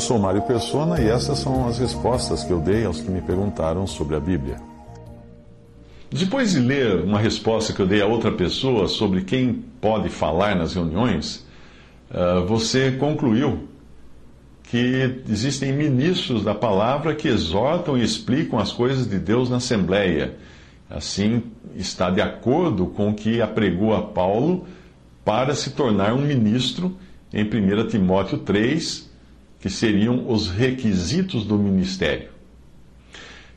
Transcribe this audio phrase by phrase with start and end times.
[0.00, 3.20] Eu sou Mário Persona e essas são as respostas que eu dei aos que me
[3.20, 4.56] perguntaram sobre a Bíblia.
[6.10, 10.56] Depois de ler uma resposta que eu dei a outra pessoa sobre quem pode falar
[10.56, 11.46] nas reuniões,
[12.10, 13.68] ah, você concluiu
[14.62, 20.34] que existem ministros da palavra que exortam e explicam as coisas de Deus na Assembleia.
[20.88, 21.42] Assim,
[21.76, 24.64] está de acordo com o que apregou a Paulo
[25.22, 26.96] para se tornar um ministro
[27.34, 29.09] em 1 Timóteo 3,
[29.60, 32.30] que seriam os requisitos do ministério.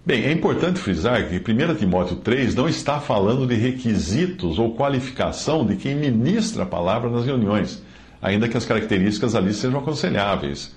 [0.06, 5.66] Bem, é importante frisar que 1 Timóteo 3 não está falando de requisitos ou qualificação
[5.66, 7.82] de quem ministra a palavra nas reuniões,
[8.22, 10.76] ainda que as características ali sejam aconselháveis.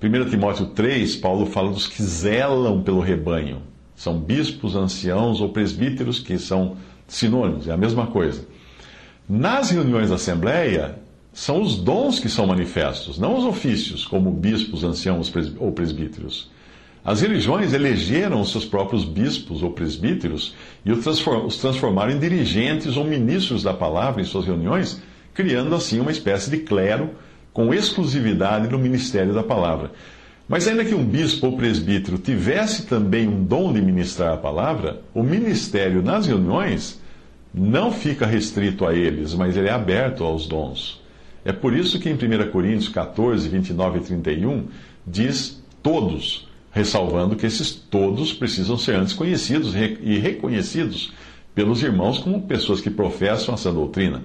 [0.00, 3.62] 1 Timóteo 3, Paulo fala dos que zelam pelo rebanho.
[3.96, 6.76] São bispos, anciãos ou presbíteros, que são
[7.08, 8.46] sinônimos, é a mesma coisa.
[9.28, 10.96] Nas reuniões da Assembleia,
[11.32, 16.50] são os dons que são manifestos, não os ofícios, como bispos, anciãos ou presbíteros.
[17.04, 23.04] As religiões elegeram os seus próprios bispos ou presbíteros e os transformaram em dirigentes ou
[23.04, 25.00] ministros da palavra em suas reuniões,
[25.32, 27.10] criando assim uma espécie de clero
[27.52, 29.92] com exclusividade no ministério da palavra.
[30.46, 35.00] Mas ainda que um bispo ou presbítero tivesse também um dom de ministrar a palavra,
[35.14, 37.00] o ministério nas reuniões
[37.54, 40.99] não fica restrito a eles, mas ele é aberto aos dons.
[41.44, 44.64] É por isso que em 1 Coríntios 14, 29 e 31
[45.06, 51.12] diz todos, ressalvando que esses todos precisam ser antes conhecidos e reconhecidos
[51.54, 54.22] pelos irmãos como pessoas que professam essa doutrina.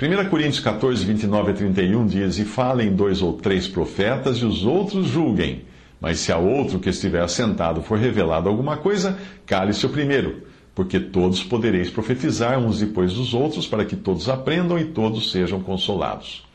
[0.00, 4.64] 1 Coríntios 14, 29 a 31 diz: E falem dois ou três profetas, e os
[4.64, 5.62] outros julguem.
[6.00, 10.44] Mas se a outro que estiver assentado for revelado alguma coisa, cale-se o primeiro,
[10.78, 15.58] porque todos podereis profetizar uns depois dos outros, para que todos aprendam e todos sejam
[15.58, 16.46] consolados.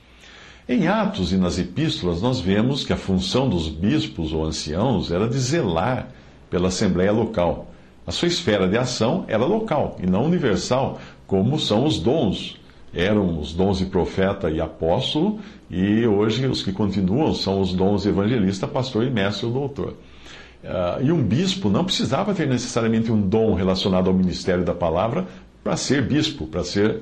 [0.70, 5.28] Em Atos e nas epístolas, nós vemos que a função dos bispos ou anciãos era
[5.28, 6.08] de zelar
[6.50, 7.70] pela assembleia local.
[8.08, 12.58] A sua esfera de ação era local e não universal, como são os dons
[12.96, 18.04] eram os dons de profeta e apóstolo, e hoje os que continuam são os dons
[18.04, 19.96] de evangelista, pastor e mestre ou doutor.
[20.64, 25.28] Uh, e um bispo não precisava ter necessariamente um dom relacionado ao ministério da palavra
[25.64, 27.02] para ser bispo, para ser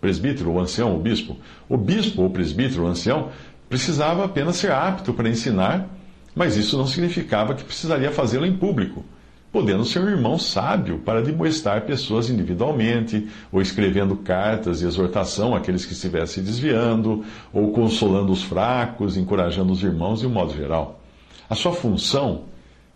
[0.00, 1.36] presbítero ou ancião ou bispo.
[1.68, 3.30] O bispo ou presbítero ou ancião
[3.68, 5.88] precisava apenas ser apto para ensinar,
[6.34, 9.02] mas isso não significava que precisaria fazê-lo em público
[9.52, 15.84] podendo ser um irmão sábio para demoestar pessoas individualmente, ou escrevendo cartas de exortação àqueles
[15.84, 17.22] que estivessem desviando,
[17.52, 21.00] ou consolando os fracos, encorajando os irmãos de um modo geral.
[21.50, 22.44] A sua função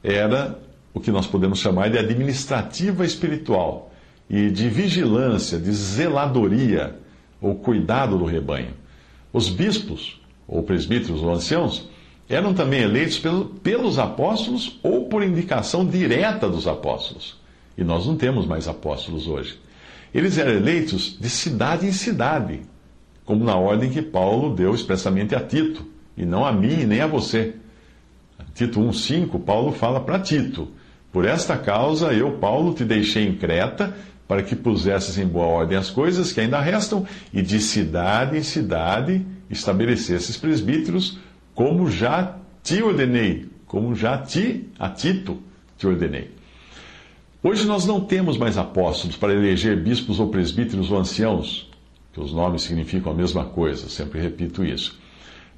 [0.07, 0.57] era
[0.95, 3.93] o que nós podemos chamar de administrativa espiritual
[4.31, 6.97] e de vigilância, de zeladoria
[7.41, 8.71] ou cuidado do rebanho.
[9.33, 11.89] Os bispos, ou presbíteros ou anciãos,
[12.29, 13.21] eram também eleitos
[13.63, 17.37] pelos apóstolos ou por indicação direta dos apóstolos.
[17.77, 19.59] E nós não temos mais apóstolos hoje.
[20.15, 22.61] Eles eram eleitos de cidade em cidade,
[23.25, 25.85] como na ordem que Paulo deu expressamente a Tito,
[26.17, 27.55] e não a mim nem a você.
[28.57, 30.69] Tito 1,5, Paulo fala para Tito:
[31.13, 33.95] Por esta causa eu, Paulo, te deixei em Creta,
[34.27, 38.43] para que pusesses em boa ordem as coisas que ainda restam, e de cidade em
[38.43, 41.19] cidade estabelecesses presbíteros
[41.55, 45.39] como já te ordenei, como já te, a Tito,
[45.77, 46.31] te ordenei.
[47.43, 51.71] Hoje nós não temos mais apóstolos para eleger bispos ou presbíteros ou anciãos,
[52.11, 54.99] que os nomes significam a mesma coisa, sempre repito isso.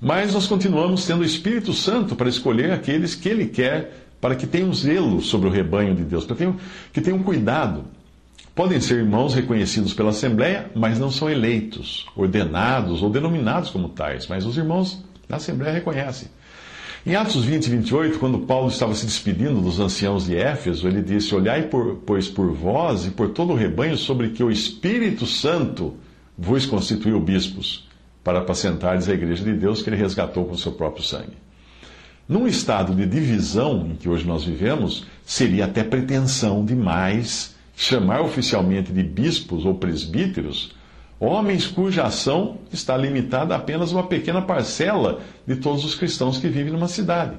[0.01, 4.47] Mas nós continuamos tendo o Espírito Santo para escolher aqueles que Ele quer para que
[4.47, 6.57] tenham zelo sobre o rebanho de Deus, para que tenham,
[6.93, 7.85] que tenham cuidado.
[8.55, 14.27] Podem ser irmãos reconhecidos pela Assembleia, mas não são eleitos, ordenados ou denominados como tais.
[14.27, 16.29] Mas os irmãos a Assembleia reconhece.
[17.07, 21.01] Em Atos 20 e 28, quando Paulo estava se despedindo dos anciãos de Éfeso, ele
[21.01, 25.25] disse: Olhai, por, pois, por vós e por todo o rebanho sobre que o Espírito
[25.25, 25.95] Santo
[26.37, 27.88] vos constituiu bispos,
[28.29, 31.33] para apacentardes a igreja de Deus que ele resgatou com seu próprio sangue.
[32.29, 38.93] Num estado de divisão em que hoje nós vivemos, seria até pretensão demais chamar oficialmente
[38.93, 40.77] de bispos ou presbíteros
[41.19, 46.49] Homens cuja ação está limitada a apenas uma pequena parcela de todos os cristãos que
[46.49, 47.37] vivem numa cidade.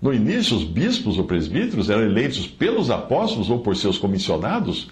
[0.00, 4.90] No início, os bispos ou presbíteros eram eleitos pelos apóstolos ou por seus comissionados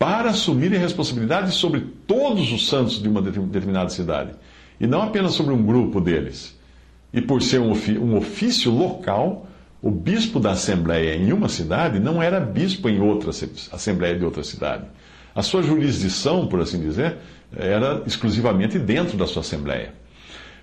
[0.00, 4.30] para assumirem responsabilidade sobre todos os santos de uma determinada cidade,
[4.80, 6.58] e não apenas sobre um grupo deles.
[7.12, 9.46] E por ser um ofício local,
[9.82, 13.30] o bispo da assembleia em uma cidade não era bispo em outra
[13.72, 14.84] assembleia de outra cidade.
[15.34, 17.16] A sua jurisdição, por assim dizer,
[17.56, 19.94] era exclusivamente dentro da sua assembleia.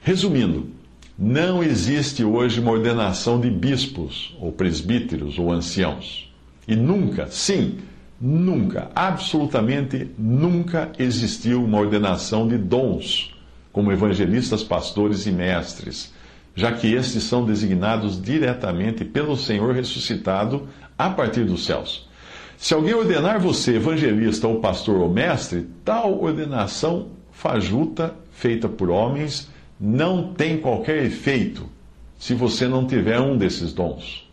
[0.01, 0.69] Resumindo,
[1.17, 6.31] não existe hoje uma ordenação de bispos, ou presbíteros, ou anciãos.
[6.67, 7.79] E nunca, sim,
[8.19, 13.33] nunca, absolutamente nunca existiu uma ordenação de dons,
[13.77, 16.11] como evangelistas, pastores e mestres,
[16.55, 22.09] já que estes são designados diretamente pelo Senhor ressuscitado a partir dos céus.
[22.57, 29.47] Se alguém ordenar você evangelista ou pastor ou mestre, tal ordenação fajuta, feita por homens,
[29.79, 31.69] não tem qualquer efeito
[32.17, 34.26] se você não tiver um desses dons.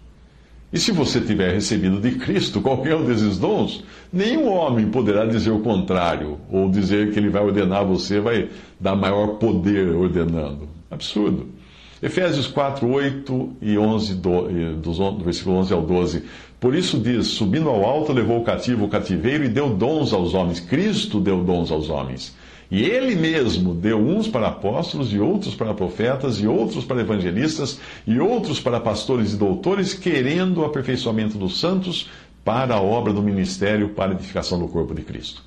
[0.75, 5.53] E se você tiver recebido de Cristo qualquer um desses dons, nenhum homem poderá dizer
[5.53, 8.49] o contrário, ou dizer que ele vai ordenar você, vai
[8.81, 10.69] dar maior poder ordenando.
[10.91, 11.47] Absurdo.
[12.03, 16.25] Efésios 4, 8 e 11, do, do versículo 11 ao 12.
[16.59, 20.35] Por isso diz: Subindo ao alto, levou o cativo o cativeiro e deu dons aos
[20.35, 20.59] homens.
[20.59, 22.35] Cristo deu dons aos homens.
[22.71, 27.79] E ele mesmo deu uns para apóstolos, e outros para profetas, e outros para evangelistas,
[28.07, 32.09] e outros para pastores e doutores, querendo o aperfeiçoamento dos santos
[32.45, 35.43] para a obra do ministério, para a edificação do corpo de Cristo.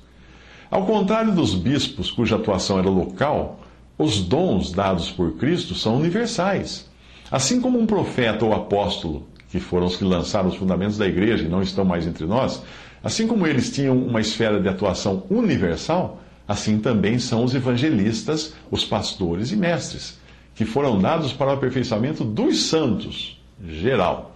[0.70, 3.60] Ao contrário dos bispos, cuja atuação era local,
[3.96, 6.88] os dons dados por Cristo são universais.
[7.30, 11.44] Assim como um profeta ou apóstolo, que foram os que lançaram os fundamentos da igreja
[11.44, 12.62] e não estão mais entre nós,
[13.02, 18.82] assim como eles tinham uma esfera de atuação universal, assim também são os evangelistas, os
[18.82, 20.18] pastores e mestres,
[20.54, 24.34] que foram dados para o aperfeiçoamento dos santos, geral,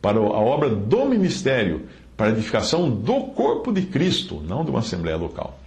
[0.00, 1.86] para a obra do ministério,
[2.16, 5.58] para a edificação do corpo de Cristo, não de uma assembleia local.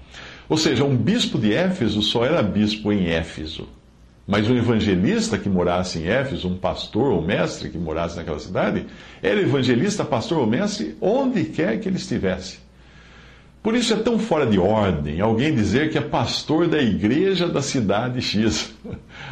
[0.48, 3.68] Ou seja, um bispo de Éfeso só era bispo em Éfeso.
[4.26, 8.86] Mas um evangelista que morasse em Éfeso, um pastor ou mestre que morasse naquela cidade,
[9.22, 12.63] era evangelista, pastor ou mestre onde quer que ele estivesse.
[13.64, 17.62] Por isso é tão fora de ordem alguém dizer que é pastor da igreja da
[17.62, 18.76] cidade X,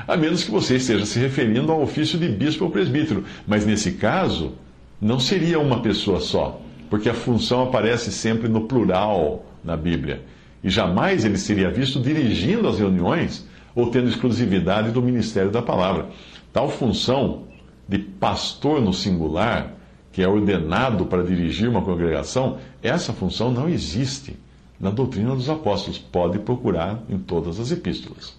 [0.08, 3.26] a menos que você esteja se referindo ao ofício de bispo ou presbítero.
[3.46, 4.54] Mas nesse caso,
[5.02, 10.24] não seria uma pessoa só, porque a função aparece sempre no plural na Bíblia.
[10.64, 13.46] E jamais ele seria visto dirigindo as reuniões
[13.76, 16.08] ou tendo exclusividade do ministério da palavra.
[16.54, 17.48] Tal função
[17.86, 19.74] de pastor no singular
[20.12, 24.36] que é ordenado para dirigir uma congregação, essa função não existe
[24.80, 25.98] na doutrina dos apóstolos.
[25.98, 28.36] Pode procurar em todas as epístolas.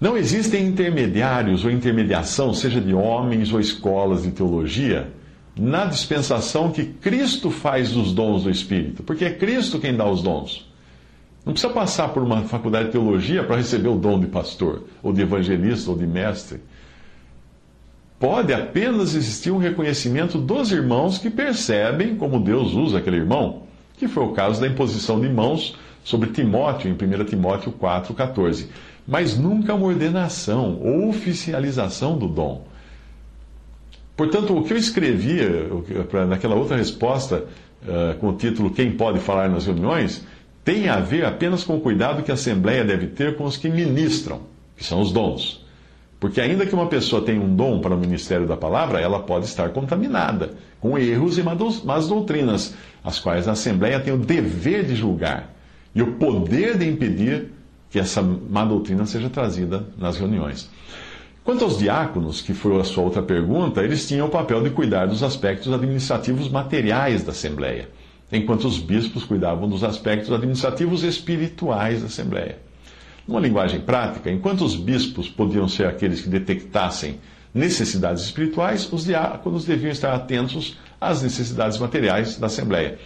[0.00, 5.12] Não existem intermediários ou intermediação, seja de homens ou escolas de teologia,
[5.56, 10.22] na dispensação que Cristo faz dos dons do Espírito, porque é Cristo quem dá os
[10.22, 10.68] dons.
[11.44, 15.12] Não precisa passar por uma faculdade de teologia para receber o dom de pastor, ou
[15.12, 16.60] de evangelista, ou de mestre
[18.18, 23.62] pode apenas existir um reconhecimento dos irmãos que percebem como Deus usa aquele irmão,
[23.96, 28.66] que foi o caso da imposição de mãos sobre Timóteo, em 1 Timóteo 4,14.
[29.06, 32.66] Mas nunca uma ordenação ou oficialização do dom.
[34.16, 35.38] Portanto, o que eu escrevi
[36.28, 37.44] naquela outra resposta,
[37.82, 40.26] uh, com o título Quem pode falar nas reuniões,
[40.64, 43.70] tem a ver apenas com o cuidado que a Assembleia deve ter com os que
[43.70, 44.40] ministram,
[44.76, 45.64] que são os dons.
[46.20, 49.46] Porque ainda que uma pessoa tenha um dom para o ministério da palavra, ela pode
[49.46, 54.96] estar contaminada com erros e más doutrinas, as quais a Assembleia tem o dever de
[54.96, 55.54] julgar
[55.94, 57.52] e o poder de impedir
[57.90, 60.68] que essa má doutrina seja trazida nas reuniões.
[61.44, 65.06] Quanto aos diáconos, que foi a sua outra pergunta, eles tinham o papel de cuidar
[65.06, 67.88] dos aspectos administrativos materiais da Assembleia,
[68.30, 72.67] enquanto os bispos cuidavam dos aspectos administrativos espirituais da Assembleia.
[73.28, 77.20] Numa linguagem prática, enquanto os bispos podiam ser aqueles que detectassem
[77.52, 82.98] necessidades espirituais, os diáconos deviam estar atentos às necessidades materiais da Assembleia.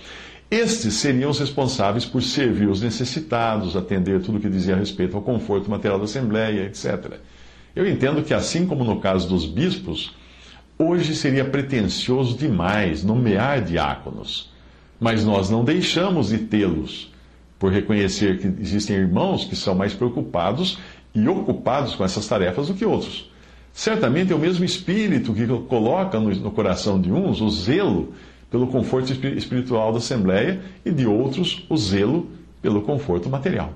[0.48, 5.16] Estes seriam os responsáveis por servir os necessitados, atender tudo o que dizia a respeito
[5.16, 7.14] ao conforto material da Assembleia, etc.
[7.74, 10.14] Eu entendo que, assim como no caso dos bispos,
[10.78, 14.52] hoje seria pretensioso demais nomear diáconos,
[15.00, 17.11] mas nós não deixamos de tê-los
[17.62, 20.80] por reconhecer que existem irmãos que são mais preocupados
[21.14, 23.30] e ocupados com essas tarefas do que outros.
[23.72, 28.14] Certamente é o mesmo espírito que coloca no coração de uns o zelo
[28.50, 32.26] pelo conforto espiritual da Assembleia e de outros o zelo
[32.60, 33.72] pelo conforto material.